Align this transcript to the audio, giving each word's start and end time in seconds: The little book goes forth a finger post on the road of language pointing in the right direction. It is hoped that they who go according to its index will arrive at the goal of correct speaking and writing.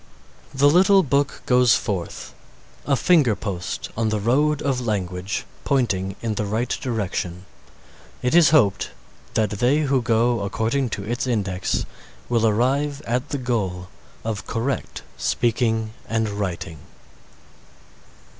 The 0.51 0.67
little 0.67 1.03
book 1.03 1.43
goes 1.45 1.75
forth 1.75 2.33
a 2.87 2.95
finger 2.95 3.35
post 3.35 3.89
on 3.95 4.09
the 4.09 4.19
road 4.19 4.63
of 4.63 4.81
language 4.81 5.45
pointing 5.63 6.15
in 6.23 6.33
the 6.33 6.45
right 6.47 6.67
direction. 6.69 7.45
It 8.23 8.33
is 8.33 8.49
hoped 8.49 8.89
that 9.35 9.51
they 9.59 9.81
who 9.81 10.01
go 10.01 10.39
according 10.39 10.89
to 10.97 11.03
its 11.03 11.27
index 11.27 11.85
will 12.29 12.47
arrive 12.47 13.03
at 13.05 13.29
the 13.29 13.37
goal 13.37 13.89
of 14.23 14.47
correct 14.47 15.03
speaking 15.19 15.93
and 16.09 16.29
writing. 16.29 16.79